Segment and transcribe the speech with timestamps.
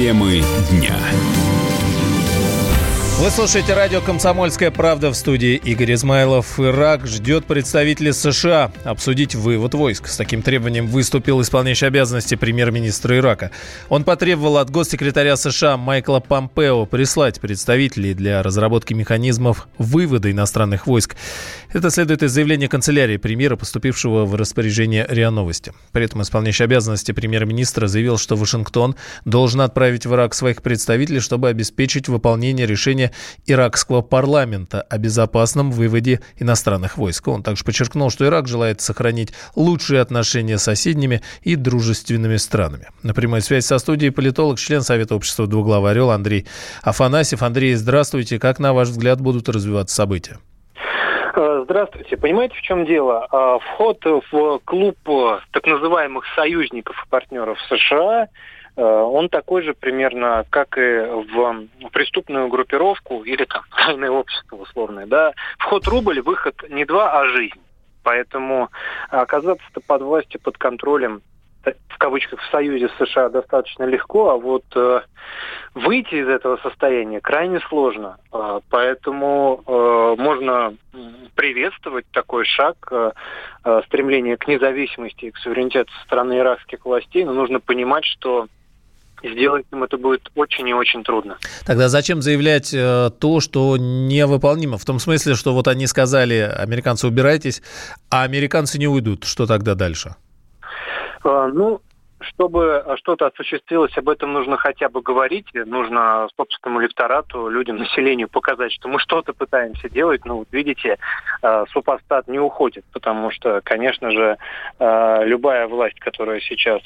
[0.00, 0.98] Темы дня.
[3.20, 6.58] Вы слушаете радио «Комсомольская правда» в студии Игорь Измайлов.
[6.58, 10.06] Ирак ждет представителей США обсудить вывод войск.
[10.06, 13.50] С таким требованием выступил исполняющий обязанности премьер-министра Ирака.
[13.90, 21.14] Он потребовал от госсекретаря США Майкла Помпео прислать представителей для разработки механизмов вывода иностранных войск.
[21.74, 25.74] Это следует из заявления канцелярии премьера, поступившего в распоряжение РИА Новости.
[25.92, 28.96] При этом исполняющий обязанности премьер-министра заявил, что Вашингтон
[29.26, 33.09] должен отправить в Ирак своих представителей, чтобы обеспечить выполнение решения
[33.46, 37.28] иракского парламента о безопасном выводе иностранных войск.
[37.28, 42.88] Он также подчеркнул, что Ирак желает сохранить лучшие отношения с соседними и дружественными странами.
[43.02, 46.46] На прямой связи со студией политолог, член Совета общества «Двуглавый орел» Андрей
[46.82, 47.42] Афанасьев.
[47.42, 48.38] Андрей, здравствуйте.
[48.38, 50.38] Как, на ваш взгляд, будут развиваться события?
[51.34, 52.16] Э, здравствуйте.
[52.16, 53.26] Понимаете, в чем дело?
[53.32, 58.28] Э, вход в клуб э, так называемых союзников и партнеров США
[58.76, 65.06] он такой же примерно, как и в преступную группировку или там тайное общество условное.
[65.06, 65.32] Да?
[65.58, 67.60] Вход рубль, выход не два, а жизнь.
[68.02, 68.70] Поэтому
[69.10, 71.22] оказаться-то под властью, под контролем
[71.88, 75.02] в кавычках в союзе США достаточно легко, а вот э,
[75.74, 78.16] выйти из этого состояния крайне сложно.
[78.32, 80.74] Э, поэтому э, можно
[81.34, 83.12] приветствовать такой шаг, э,
[83.64, 88.46] э, стремление к независимости и к суверенитету со стороны иракских властей, но нужно понимать, что
[89.22, 91.38] сделать им это будет очень и очень трудно.
[91.66, 94.78] Тогда зачем заявлять э, то, что невыполнимо?
[94.78, 97.62] В том смысле, что вот они сказали, американцы убирайтесь,
[98.10, 99.24] а американцы не уйдут.
[99.24, 100.16] Что тогда дальше?
[101.22, 101.80] А, ну,
[102.20, 108.72] чтобы что-то осуществилось, об этом нужно хотя бы говорить, нужно собственному электорату, людям, населению показать,
[108.72, 110.24] что мы что-то пытаемся делать.
[110.24, 110.98] Ну, вот видите,
[111.42, 114.36] а, супостат не уходит, потому что, конечно же,
[114.78, 116.82] а, любая власть, которая сейчас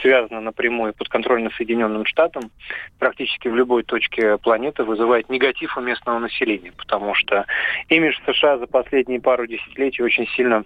[0.00, 2.50] связана напрямую под контролем Соединенным Штатам,
[2.98, 7.44] практически в любой точке планеты вызывает негатив у местного населения, потому что
[7.88, 10.64] имидж США за последние пару десятилетий очень сильно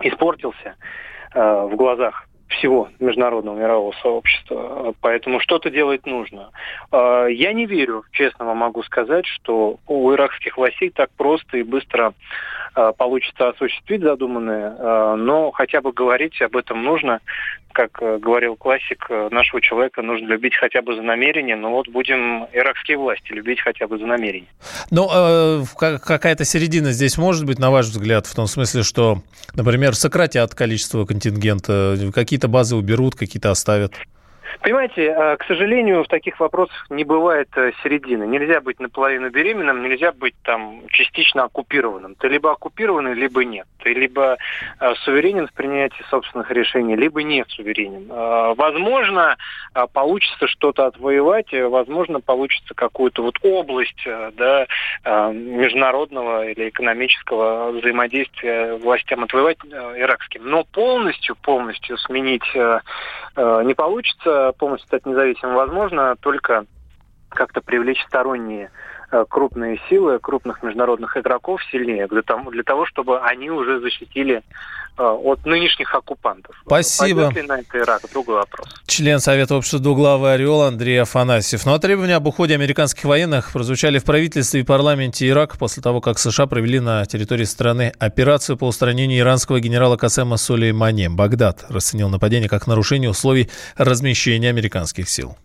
[0.00, 0.74] испортился.
[1.34, 4.94] Э, в глазах всего международного мирового сообщества.
[5.00, 6.50] Поэтому что-то делать нужно.
[6.92, 11.62] Э, я не верю, честно вам могу сказать, что у иракских властей так просто и
[11.62, 12.12] быстро
[12.76, 17.20] э, получится осуществить задуманное, но хотя бы говорить об этом нужно.
[17.72, 22.96] Как говорил классик, нашего человека нужно любить хотя бы за намерение, но вот будем иракские
[22.96, 24.48] власти любить хотя бы за намерение.
[24.90, 29.22] Ну, э, какая-то середина здесь может быть, на ваш взгляд, в том смысле, что,
[29.54, 31.94] например, сократят количество контингента,
[32.40, 33.94] какие-то базы уберут, какие-то оставят?
[34.60, 38.26] Понимаете, э, к сожалению, в таких вопросах не бывает э, середины.
[38.26, 42.14] Нельзя быть наполовину беременным, нельзя быть там частично оккупированным.
[42.16, 43.66] Ты либо оккупированный, либо нет.
[43.82, 44.36] Ты либо
[44.80, 48.08] э, суверенен в принятии собственных решений, либо не суверенен.
[48.10, 49.36] Возможно,
[49.92, 54.66] получится что-то отвоевать, возможно, получится какую-то вот область да,
[55.04, 60.42] международного или экономического взаимодействия властям отвоевать иракским.
[60.44, 66.66] Но полностью, полностью сменить не получится полностью стать независимым возможно только
[67.30, 68.70] как-то привлечь сторонние
[69.28, 74.42] крупные силы, крупных международных игроков сильнее для того, для того чтобы они уже защитили
[74.98, 76.54] э, от нынешних оккупантов.
[76.64, 77.26] Спасибо.
[77.26, 78.02] Пойдет ли на это Ирак?
[78.12, 78.68] Другой вопрос.
[78.86, 81.66] Член Совета общества «Двуглавый орел» Андрей Афанасьев.
[81.66, 86.00] Ну а требования об уходе американских военных прозвучали в правительстве и парламенте Ирака после того,
[86.00, 91.08] как США провели на территории страны операцию по устранению иранского генерала Касема Сулеймани.
[91.08, 95.36] Багдад расценил нападение как нарушение условий размещения американских сил.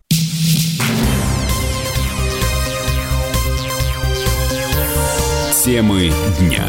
[5.66, 6.64] Темы дня.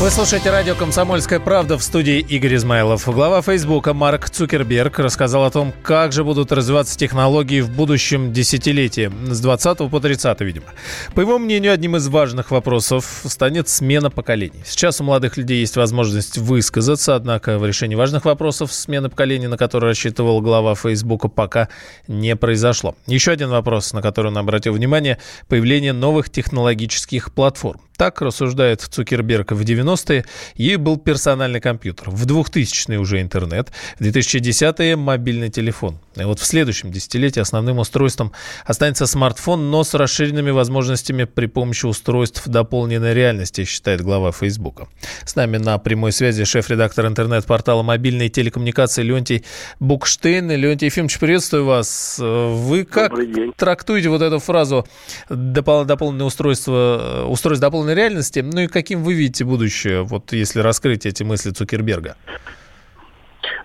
[0.00, 3.06] Вы слушаете радио «Комсомольская правда» в студии Игорь Измайлов.
[3.06, 9.10] Глава Фейсбука Марк Цукерберг рассказал о том, как же будут развиваться технологии в будущем десятилетии,
[9.30, 10.66] с 20 по 30, видимо.
[11.14, 14.60] По его мнению, одним из важных вопросов станет смена поколений.
[14.66, 19.56] Сейчас у молодых людей есть возможность высказаться, однако в решении важных вопросов смены поколений, на
[19.56, 21.68] которые рассчитывал глава Фейсбука, пока
[22.08, 22.96] не произошло.
[23.06, 25.18] Еще один вопрос, на который он обратил внимание–
[25.48, 27.80] появление новых технологических платформ.
[27.96, 30.24] Так рассуждает Цукерберг в 90-е.
[30.56, 32.10] Ей был персональный компьютер.
[32.10, 33.70] В 2000-е уже интернет.
[33.98, 35.98] В 2010-е мобильный телефон.
[36.16, 38.32] И вот в следующем десятилетии основным устройством
[38.64, 44.88] останется смартфон, но с расширенными возможностями при помощи устройств дополненной реальности, считает глава Фейсбука.
[45.24, 49.44] С нами на прямой связи шеф-редактор интернет-портала мобильной телекоммуникации Леонтий
[49.78, 50.50] Букштейн.
[50.50, 52.16] Леонтий Ефимович, приветствую вас.
[52.18, 53.12] Вы как
[53.56, 54.86] трактуете вот эту фразу
[55.28, 58.40] дополненное устройство, устройство дополненной дополненной реальности.
[58.40, 62.16] Ну и каким вы видите будущее, вот если раскрыть эти мысли Цукерберга?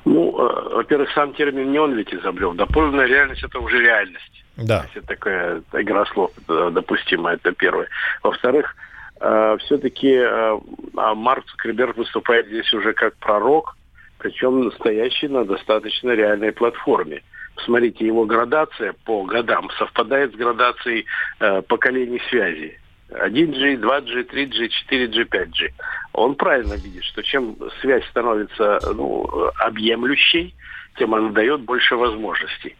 [0.05, 2.53] Ну, э, во-первых, сам термин не он ведь изобрел.
[2.53, 4.43] Дополненная реальность– это уже реальность.
[4.57, 4.85] Да.
[4.93, 7.87] Это такая игра слов допустимая, это первое.
[8.23, 8.75] Во-вторых,
[9.21, 10.59] э, все-таки э,
[10.97, 13.75] а Марк Цукерберг выступает здесь уже как пророк,
[14.17, 17.21] причем настоящий на достаточно реальной платформе.
[17.65, 21.05] Смотрите, его градация по годам совпадает с градацией
[21.39, 22.79] э, поколений связи.
[23.11, 25.71] 1G, 2G, 3G, 4G, 5G.
[26.13, 29.27] Он правильно видит, что чем связь становится ну,
[29.59, 30.55] объемлющей,
[30.97, 32.75] тем она дает больше возможностей.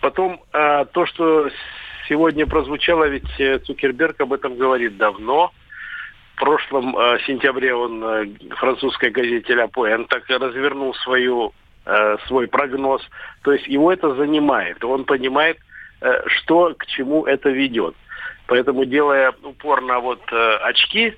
[0.00, 1.48] Потом э, то, что
[2.08, 5.52] сегодня прозвучало, ведь э, Цукерберг об этом говорит давно.
[6.34, 8.26] В прошлом э, сентябре он э,
[8.56, 11.54] французской газете «Ля Пуэн» так развернул свою,
[11.86, 13.02] э, свой прогноз.
[13.42, 14.84] То есть его это занимает.
[14.84, 15.58] Он понимает,
[16.26, 17.96] что к чему это ведет.
[18.46, 21.14] Поэтому, делая упор на вот э, очки,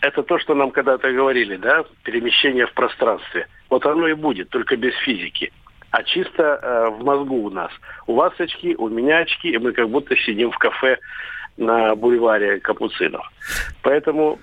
[0.00, 3.48] это то, что нам когда-то говорили, да, перемещение в пространстве.
[3.68, 5.52] Вот оно и будет, только без физики.
[5.90, 7.72] А чисто э, в мозгу у нас.
[8.06, 10.98] У вас очки, у меня очки, и мы как будто сидим в кафе
[11.56, 13.26] на бульваре Капуцинов.
[13.82, 14.38] Поэтому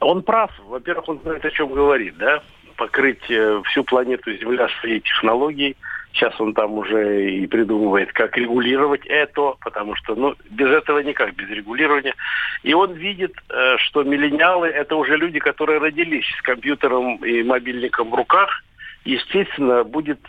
[0.00, 0.50] он прав.
[0.66, 2.42] Во-первых, он знает, о чем говорит, да,
[2.76, 5.76] покрыть э, всю планету Земля своей технологией–
[6.14, 11.34] Сейчас он там уже и придумывает, как регулировать это, потому что ну, без этого никак,
[11.34, 12.14] без регулирования.
[12.62, 18.10] И он видит, э, что миллениалы– это уже люди, которые родились с компьютером и мобильником
[18.10, 18.62] в руках.
[19.04, 20.20] Естественно, будет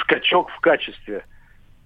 [0.00, 1.22] скачок в качестве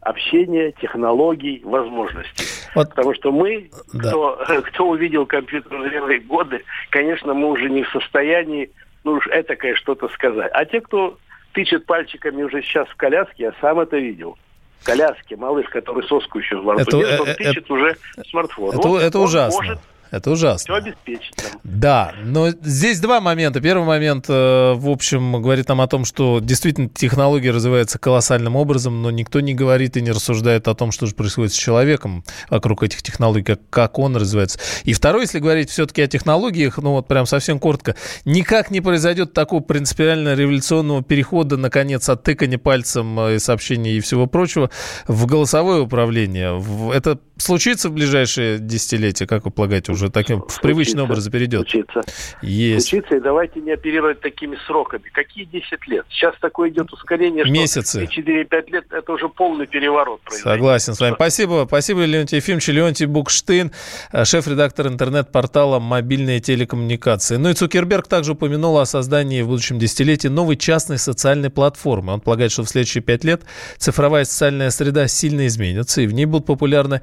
[0.00, 2.46] общения, технологий, возможностей.
[2.76, 2.91] Вот.
[2.91, 4.08] Потому что мы, да.
[4.08, 8.70] кто, кто увидел компьютер в зрелые годы, конечно, мы уже не в состоянии,
[9.03, 10.50] ну уж этакое что-то сказать.
[10.55, 11.19] А те, кто
[11.52, 14.37] тычет пальчиками уже сейчас в коляске, я сам это видел.
[14.85, 17.97] Коляски, малыш, который соску еще в это, держит, он э, тычет это, уже
[18.31, 18.79] смартфон.
[18.79, 19.62] Это, вот это ужасно.
[19.62, 20.74] Может это ужасно.
[20.74, 21.34] Все обеспечить.
[21.62, 23.60] Да, но здесь два момента.
[23.60, 29.02] Первый момент, э, в общем, говорит нам о том, что действительно технология развивается колоссальным образом,
[29.02, 32.82] но никто не говорит и не рассуждает о том, что же происходит с человеком вокруг
[32.82, 34.58] этих технологий, как, как он развивается.
[34.84, 39.32] И второй, если говорить все-таки о технологиях, ну вот прям совсем коротко, никак не произойдет
[39.32, 44.70] такого принципиально революционного перехода, наконец, от тыкания пальцем э, и сообщений и всего прочего
[45.06, 46.60] в голосовое управление.
[46.92, 51.69] Это случится в ближайшие десятилетия, как вы полагаете, уже таким в привычный образ перейдет?
[51.69, 52.02] Случится.
[52.42, 52.88] Есть.
[52.88, 55.04] Случится, и давайте не оперировать такими сроками.
[55.12, 56.06] Какие 10 лет?
[56.10, 58.04] Сейчас такое идет ускорение, что Месяцы.
[58.04, 60.60] 4-5 лет это уже полный переворот произойдет.
[60.60, 61.14] Согласен с вами.
[61.14, 61.64] Спасибо.
[61.66, 62.69] Спасибо, Леонтий Ефимович.
[62.69, 63.72] Леонтий Букштейн,
[64.12, 67.36] э, шеф-редактор интернет-портала «Мобильные телекоммуникации».
[67.36, 72.12] Ну и Цукерберг также упомянул о создании в будущем десятилетии новой частной социальной платформы.
[72.12, 73.43] Он полагает, что в следующие пять лет
[73.78, 77.02] цифровая социальная среда сильно изменится, и в ней будут популярны